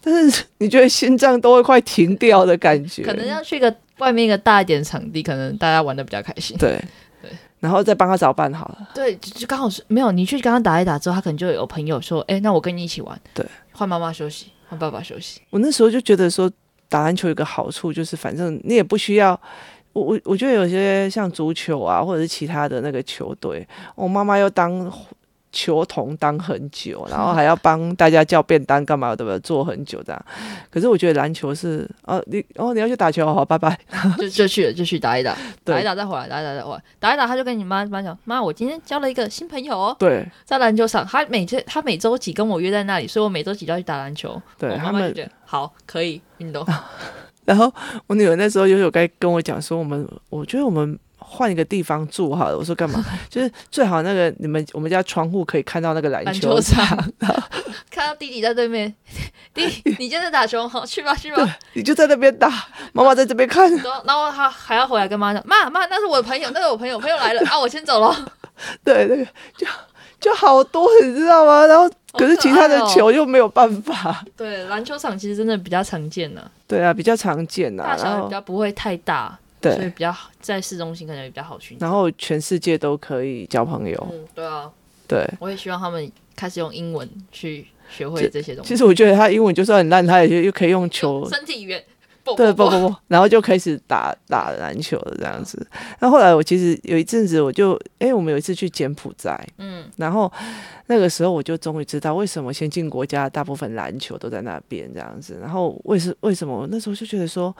[0.00, 3.02] 但是你觉得心脏都会快停掉的感觉。
[3.02, 6.56] 可能要去一个外面一个大一点场地，可能大家玩的比较开心。
[6.58, 6.80] 对
[7.20, 8.88] 对，然后再帮他找伴好了。
[8.94, 15.40] 对，就刚好是没有你去跟他打一打之后，他可能就有朋友说：“哎，那我跟你一起玩。”对，换妈妈休息，换爸爸休息。
[15.50, 16.48] 我那时候就觉得说，
[16.88, 19.40] 打篮球有个好处就是，反正你也不需要。
[19.96, 24.92] 我我我觉得有些像足球啊，或者是其他的那个球队，我妈妈要当
[25.50, 29.40] 球童当很久，然后还要 帮大家叫便当干嘛，对不对？
[29.40, 30.26] 做很久这样。
[30.70, 33.78] 可是我觉得篮球是，哦，你哦你要去打球，好，拜拜，
[34.18, 39.96] 就就去了，就去打一打，打一打再回来，打一打再回来，打一打他就跟你妈妈讲，妈，我今天交了一个新朋友哦。
[39.98, 44.38] 对，在篮球场，他每次他每周几跟我约在那里，所以我每周几都要去打篮球。
[44.58, 45.14] 对，他们
[45.46, 46.66] 好可以运动。
[47.46, 47.72] 然后
[48.06, 52.58] 我女儿那时候就有该跟我讲说，我们我觉得我们换一个地方住好了。
[52.58, 53.02] 我说干嘛？
[53.30, 56.84] 就是最好那个你们我们家窗户可以看到那个篮球场，
[57.90, 58.92] 看到弟弟在对面。
[59.54, 59.64] 弟，
[59.98, 61.56] 你就在打球，好去吧去吧。
[61.72, 62.52] 你就在那边打，
[62.92, 63.70] 妈妈在这边看。
[64.04, 68.14] 然后他还要回来跟妈妈讲，妈妈那是我的朋友，那是我朋友，朋友来了啊，我先走了。
[68.84, 69.24] 对，那个
[69.56, 69.66] 就
[70.20, 71.64] 就好多，你知道吗？
[71.66, 71.88] 然后。
[72.16, 74.10] 可是其他的球又没有办法。
[74.10, 76.40] 哦、对，篮球场其实真的比较常见呢。
[76.66, 81.86] 对啊，比较常见呐，大小比较不会太大，对，所以比较在市中心可能也比较好寻找。
[81.86, 84.08] 然后全世界都可以交朋友。
[84.12, 84.70] 嗯，对啊，
[85.06, 85.24] 对。
[85.38, 88.68] 我也希望他们开始用英文去学会这些东西。
[88.68, 91.28] 其实我觉得他英文就算很烂，他也又可以用球。
[91.30, 91.84] 身体语言。
[92.34, 95.64] 对，不不不，然后就开始打打篮球了，这样子。
[96.00, 100.32] 那后来我其实有一阵子，我就哎，我们有一次去柬埔寨，嗯，然后
[100.86, 105.38] 那个时候我就终于知道为什么先进国家大部分篮球都在那边这样子。
[105.40, 107.54] 然后为什为什么那时候就觉得说，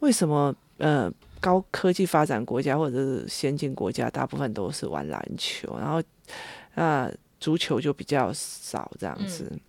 [0.00, 1.10] 为什么呃
[1.40, 6.02] 高科技发展国家或者是先进国家大部分都是玩篮球，然后
[6.74, 9.48] 那足球就比较少这样子。
[9.50, 9.60] 嗯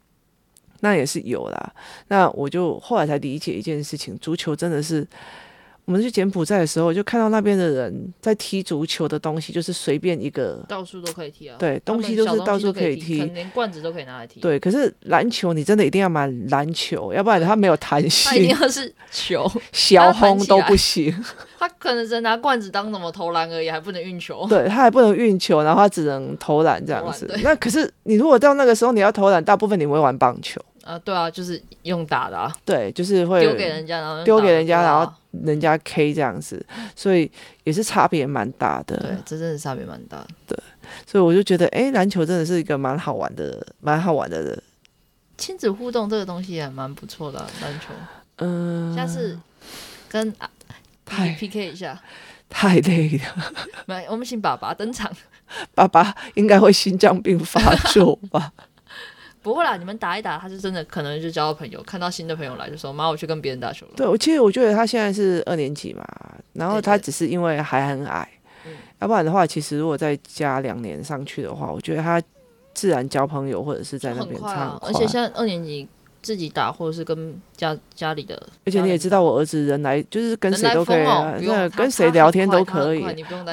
[0.82, 1.74] 那也是有啦，
[2.08, 5.06] 那我就后来才理解一件事情，足球真的是，
[5.90, 14.40] 我们去柬埔寨的时候，就看到那边的人在踢足球的东西，就是随便一个，到处都可以踢啊，对，东西都是到处可以踢，连罐子都可以拿来踢。
[14.40, 21.12] 对，可是篮球你真的一定要买篮球，要不然它没有弹性，它一定要是球， 小轰都不行。
[21.58, 24.46] 他可能只能拿罐子当什么投篮而已，还不能运球。
[24.48, 27.28] 对，他还不能运球，然后他只能投篮这样子。
[27.42, 30.62] 那可是你如果到那个时候你要投篮，大部分你会玩棒球。
[30.90, 32.52] 啊，对啊，就是用打的啊。
[32.66, 37.32] 对，就是会丢给人家，然后丢给人家，然后人家 K 这样子，所以
[37.64, 38.98] 也是差别蛮大的。
[38.98, 40.28] 对，这真的是差别蛮大的。
[40.48, 40.58] 对，
[41.06, 44.64] 所以我就觉得，哎，篮球真的是一个蛮好玩的，蛮好玩的人。
[45.38, 47.88] 亲子互动这个东西也蛮不错的，篮球。
[48.38, 49.40] 嗯，下次
[50.10, 50.50] 跟啊。
[51.10, 52.00] 太 PK 一下，
[52.48, 53.54] 太累了。
[53.88, 55.12] 没，我们请爸爸登场。
[55.74, 57.60] 爸爸应该会心脏病发
[57.92, 58.54] 作吧？
[59.42, 66.06] 不会啦，你们打一打，他是真的可能就交到朋友，看到新的朋友来就说：“妈，我去跟别人打球了。”对，我其实我觉得他现在是二年级嘛，
[66.54, 68.28] 然后他只是因为还很矮，
[68.64, 72.22] 对对对，要不然的话，其实如果再加两年上去的话，我觉得他
[72.74, 75.88] 自然交朋友或者是在那边唱、啊，而且现在二年级。
[76.22, 83.02] 自己打，或者是跟家家里的，而且你也知道，我儿子人来就是跟谁都可以，那跟谁聊天都可以。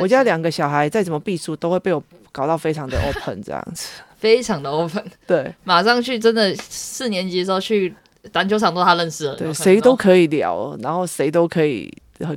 [0.00, 5.04] 我家两个小孩再怎么避暑，都会被我搞到非常的 open 这样子，非常的 open。
[5.24, 7.94] 对，马上去，真的四年级的时候去
[8.32, 11.88] 篮球场都他认识了，对，谁都可以聊，然后谁都可以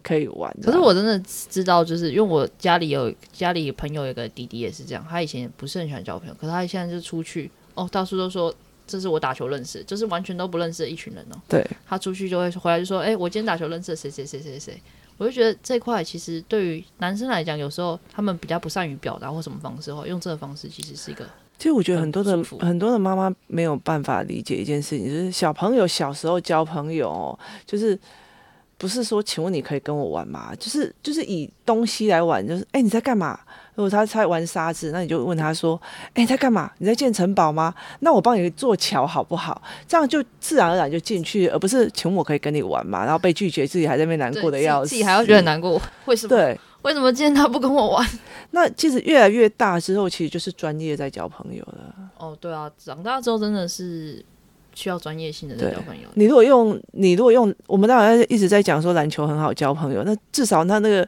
[0.04, 0.56] 可以玩。
[0.62, 8.54] 可是我真的知道，就是因为我家里有家里朋友有个弟弟也是这样，他以前也不是很喜欢交朋友，可是他现在就出去哦，到处都说。
[8.92, 11.38] 这是我打球认识，就是完全都不认识的一群人哦。
[11.48, 14.82] 对，他出去就会回来就说：“哎，我今天打球认识谁谁谁谁谁。”
[15.20, 21.24] 我就觉得这块其实对于男生来讲，有时候他们比较不善于表达或什么方式的话，用这个方式其实是一个。
[21.60, 28.00] 其实我觉得很多的很多的妈妈没有办法理解一件事情，就是小朋友小时候交朋友，就是
[28.78, 33.38] 不是说“请问你可以跟我玩吗？”就是就是以东西来玩，就是哎，你在干嘛？
[33.76, 35.80] 如果他在玩沙子，那你就问他说
[36.14, 36.72] ：“哎、在干嘛？
[36.78, 37.74] 你在建城堡吗？
[38.00, 39.62] 那我帮你做桥好不好？
[39.86, 45.82] 这样就自然而然就进去，而不是请我可以跟你玩嘛，然后被拒绝，自己还在那边难过的要死，自己还要觉得难过。
[46.06, 46.30] 为什么？
[46.30, 48.08] 对，为什么今天他不跟我玩？
[48.52, 51.96] 那其实越来越大之后，其实就是专业在交朋友了。
[52.18, 54.24] 哦，对啊，长大之后真的是
[54.74, 56.08] 需要专业性的在交朋友。
[56.16, 61.08] 你如果用，你如果用，我们当然一直在讲说篮球很好交朋友，那至少他那个。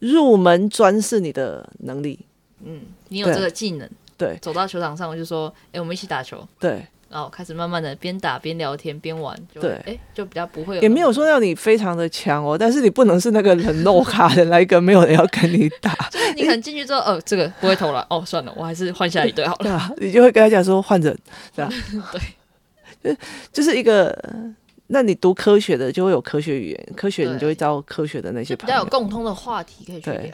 [0.00, 2.18] 入门专是你的能力，
[2.64, 6.86] 嗯，你有这个技能，对，走到球场上我就说，哎、欸，我们一起打球，对。
[7.10, 10.82] 然后开始慢慢的边打边聊天边玩，就对，哎，就比较不会有。
[10.82, 15.92] 也没有说要你非常的强哦，但是你不能是那个很漏卡的那一个，没有人要跟你打。
[16.08, 19.64] 就是你可能进去之后，哦，这个不会投了，哦，算了，我还是换下一队好了。
[19.64, 21.18] 对啊，你就会跟他讲说换人，
[21.56, 21.72] 对吧？
[23.02, 23.20] 对，就
[23.54, 24.16] 就是一个，
[24.86, 30.32] 那你读科学的就会有科学语言，科学你就会招科学的那些朋友，比较有共通的话题可以去聊。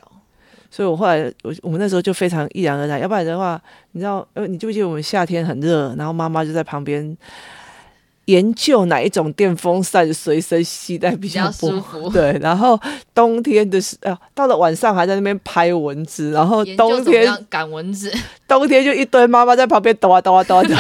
[0.71, 3.61] 所以，我后来我我们那时候就非常毅然而然，要不然的话，
[3.93, 7.17] 你知道，呃，你记不记得我们夏天很热，然后妈妈就在旁边
[8.27, 12.11] 研究哪一种电风扇随身携带比较，比较舒服。
[12.15, 12.79] 对，然后
[13.15, 18.13] 冬天的时，呃，到了晚上还在那边拍蚊子，然后冬天赶蚊子，
[18.49, 20.75] 冬天就一堆妈妈在旁边抖啊抖啊抖啊抖。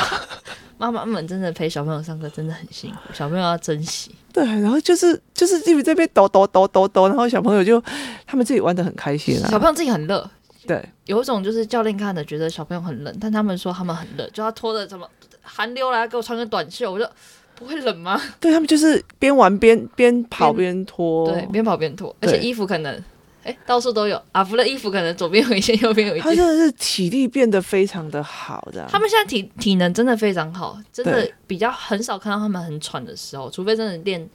[0.78, 4.14] 妈妈们真的陪小朋友上课真的很辛苦，小朋友要珍惜。
[4.32, 7.82] 对，然后就是就是因为这边抖抖抖抖抖，然后小朋友就
[8.26, 9.48] 他们自己玩的很开心啊。
[9.48, 10.28] 小朋友自己很热，
[10.66, 15.08] 对，有一种就是教练看的觉得小朋友很冷，但他们说他们很热，就要拖着什么
[15.40, 17.08] 寒流来给我穿个短袖，我就
[17.54, 18.20] 不会冷吗？
[18.38, 23.02] 对，他们就是边玩边边跑边脱，对，边跑边脱，而且衣服可能。
[23.46, 26.28] 哎，到处都有阿福的衣服，可能左边有一件，右边有一件。
[26.28, 28.85] 他真的是体力变得非常的好，的。
[28.90, 34.28] 他们现在体体能真的非常好，真的比较很少看到他们很喘的时候，除非真的练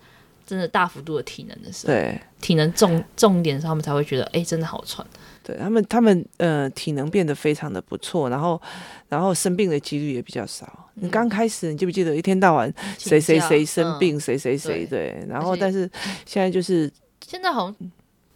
[0.45, 1.93] 真的大幅度的体能的时候。
[1.93, 5.06] 对，体能重重点的时候，他们才会觉得哎，真的好喘。
[5.43, 8.62] 对他们，他们呃体能变得非常的不错，然后
[9.10, 10.89] 然后生病的几率也比较少。
[10.95, 15.89] 嗯、你刚开始，你记不记得一天到晚谁谁谁生病，谁谁谁对，然后但是
[16.26, 16.89] 现在就是
[17.28, 17.91] 现在好像。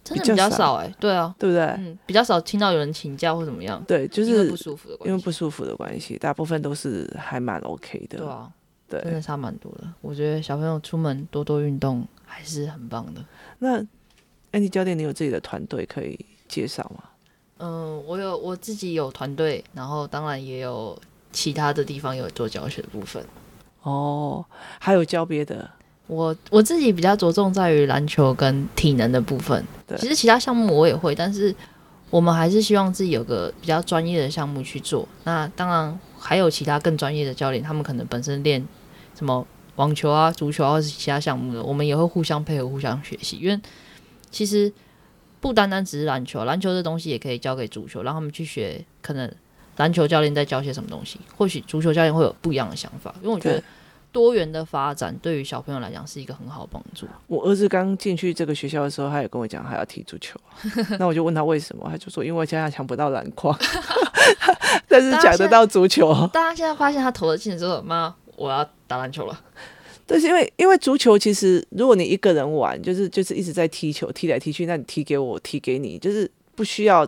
[0.06, 1.64] 真的比较少哎、欸，对啊，对不对？
[1.64, 3.82] 嗯，比较少听到有人请假或怎么样。
[3.88, 8.18] 对，就是因为不舒服的关系，因为不舒服的关系，大部分都是还蛮 OK 的。
[8.18, 8.50] 对啊，
[8.88, 9.84] 对，真的差蛮多的。
[10.00, 13.24] 我觉得小朋友出门多多运动还是很棒的。
[13.58, 13.80] 那
[14.52, 17.02] Andy 教练，你有自己的团队可以介绍吗？
[17.58, 20.96] 嗯，我有我自己有团队，然后当然也有
[21.32, 23.24] 其他的地方有做教学的部分。
[23.82, 24.44] 哦，
[24.78, 25.68] 还有教别的。
[26.08, 31.52] 我我自己比较着重在于篮球跟体能的部分，对，其实其他项目我也会，但是
[32.10, 35.08] 我们还是希望自己有个比较专业的项目去做。
[35.24, 38.64] 那当然还有其他更专业的教练，他们可能本身练
[39.16, 43.38] 什么网球啊、足球啊，或是其他项目的，我们也会互相配合、互相学习。
[43.38, 43.60] 因为
[44.30, 44.72] 其实
[45.40, 48.84] 不单单只是篮球，篮球的东西也可以交给足球，让他们去学。
[49.02, 49.28] 可能
[49.78, 53.12] 篮球教练在教些什么东西，或许足球教练会有不一样的想法。
[53.20, 53.60] 因为我觉得。
[54.16, 57.06] 多元的发展对于小朋友来讲是一个很好的帮助。
[57.28, 60.40] 我儿子刚进去这个学校的时候，他也跟我讲他要踢足球，
[60.98, 63.54] 那我就问他为什么，他就说因为现在抢不到篮筐，
[64.88, 66.14] 但是抢得到足球。
[66.32, 69.38] 大家现在发现他投了进之后，妈，我要打篮球了。
[70.06, 77.06] 但是因为因为足球其实如果你一个人玩，就是就是一直在踢球，踢来踢去，那你踢给我，我踢给你，就是不需要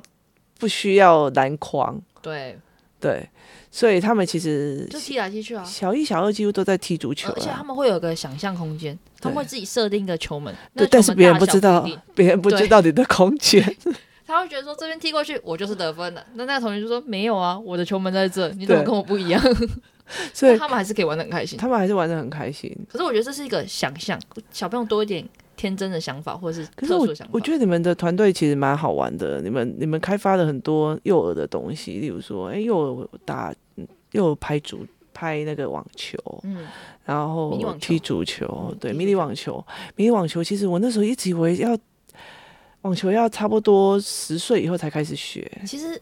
[0.58, 1.98] 不需要篮筐。
[2.20, 2.58] 对
[3.00, 3.28] 对。
[3.70, 13.62] 所以他们其实就踢来踢去啊，小一、小二几乎都在踢足球，而且他们会有个想象空间，他们会自己设定一个球门，对，但是别人不知道，别人不知道你的空间，
[14.26, 19.40] 他会觉得说这边踢过去我就是得分的，那那个同学就说没有啊，我的球门在这，你怎么跟我不一样？
[20.32, 22.74] 所以 他们还是可以玩的很开心，他们还是玩的很开心。
[22.90, 24.18] 可是我觉得这是一个想象，
[24.50, 25.22] 小朋友多一点。
[25.58, 27.30] 天真的想法，或者是特殊的想法。
[27.34, 29.42] 我，我觉得你们的团队其实蛮好玩的。
[29.42, 33.52] 你们你们开发了很多幼儿的东西，例如说，哎、欸，幼儿打，
[34.12, 36.64] 幼儿拍足拍那个网球，嗯，
[37.04, 39.62] 然后踢足球，球对，迷你网球，
[39.96, 40.42] 迷你网球。
[40.42, 41.76] 其实我那时候一直以为要
[42.82, 45.50] 网球要差不多十岁以后才开始学。
[45.66, 46.00] 其实。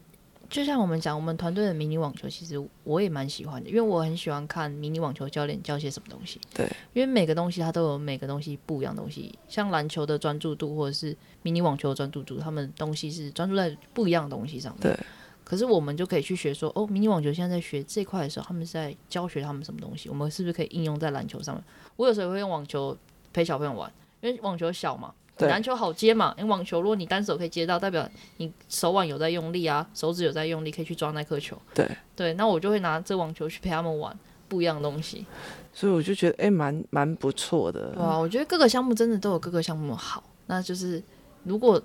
[0.57, 6.40] 就像我们讲，我们团队的迷你网球，其实我也蛮喜欢的，因为我很喜欢看迷你网球教练教些什么东西。
[6.55, 14.81] 对，因为每个东西它都有每个东西不一样的东西，像篮球的专注度，或者是迷你网球的专注度，他们东西是专注在不一样的东西上面。
[14.81, 14.99] 对。
[15.45, 20.09] 可是我们就可以去学说，哦，迷你网球现在在学这块的时候，他们是在教学他们什么东西？
[20.09, 21.62] 我们是不是可以应用在篮球上面？
[21.97, 22.97] 我有时候也会用网球
[23.31, 23.92] 陪小朋友玩，
[24.23, 25.12] 因为网球小嘛。
[25.38, 31.61] 篮球好接嘛，因为网球如果你单手可以接到，代表你手腕有在用力啊，手指有在用力，可以去抓那颗球。
[31.75, 34.18] 对对，那我就会拿这网球去陪他们玩
[34.49, 35.27] 不一样的东西。
[35.75, 37.92] 所以我就觉得，哎、欸，蛮蛮不错的。
[37.99, 40.25] 哇，我觉得各个项目真的都有各个项目好。
[40.46, 41.03] 那就是
[41.44, 41.81] 如果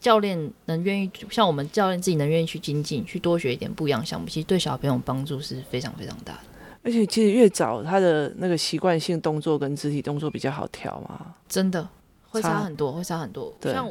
[0.00, 6.40] 教练能愿意，像我们教练自己能愿意去精进，去多学一点不一样项目，其实对小朋友帮助是非常非常大的。
[6.82, 11.86] 而且其实越早他的那个习惯性动作跟肢体动作比较好调嘛，真的。
[12.36, 13.52] 会差很多，会差很多。
[13.62, 13.88] 像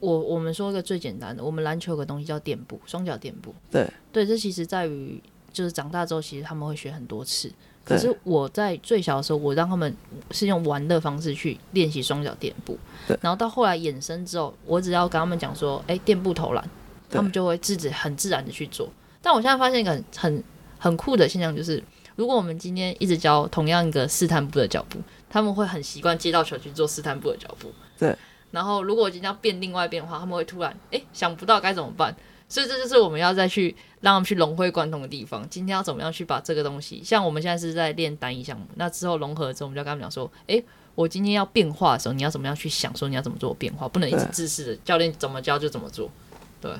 [0.00, 3.54] 我，我们说一个最简单的，我们篮球有个东西叫垫步，双脚垫步。
[3.70, 5.20] 对对，这其实在于
[5.52, 7.50] 就是长大之后，其实他们会学很多次。
[7.84, 9.96] 可是我在最小的时候，我让他们
[10.30, 12.76] 是用玩的方式去练习双脚垫步。
[13.06, 13.18] 对。
[13.22, 16.62] 然后到后来衍生之后，我只要跟他们讲说，哎，垫步投篮，
[17.10, 18.88] 他们就会自己很自然的去做。
[19.22, 20.44] 但我现在发现一个很很
[20.78, 21.82] 很酷的现象，就是
[22.14, 24.98] 如果我们今天一直教同样一个试探步的脚步，
[25.30, 27.72] 他们会很习惯接到球去做试探步的脚步。
[27.98, 28.16] 对。
[28.50, 32.14] 然后如果我今天要变另外一边的话，他们会突然哎想不到该怎么办。
[32.50, 35.46] 所以这就是我们要再去让他们去融会贯通的地方。
[35.50, 40.64] 今天要怎么样去把这个东西，像我们现在是在练单一项目，那之后融合之后，我们就跟他们讲说，诶，
[40.94, 46.10] 我今天要变化的时候，你要怎么样去想，说你要怎么做变化，不能一直自私的教练怎么教就怎么做。
[46.58, 46.72] 对，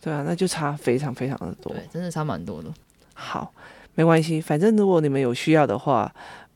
[0.00, 2.68] 对啊，那就差非常非常的多，对，真的差蛮多的。
[3.14, 3.54] 好，
[3.94, 6.12] 没关系，反正如果你们有需要的话，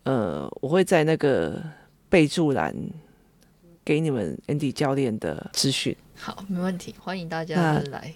[0.07, 1.61] 呃，我会在那个
[2.09, 2.75] 备注栏
[3.85, 5.95] 给你们 Andy 教练的资讯。
[6.15, 8.15] 好，没问题，欢迎大家来。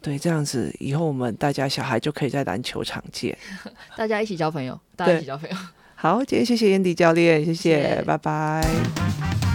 [0.00, 3.36] 对，这样子以后我们大家小孩就可以在篮球场见，
[3.96, 5.56] 大家一起交朋友，大家一起交朋友。
[5.94, 9.45] 好，今天谢谢 Andy 教练，谢谢，谢谢拜拜。